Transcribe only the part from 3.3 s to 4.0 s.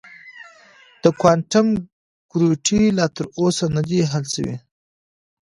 اوسه نه دی